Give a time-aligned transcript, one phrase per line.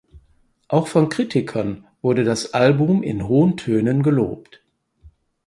[0.67, 4.63] Auch von Kritikern wurde das Album in hohen Tönen gelobt.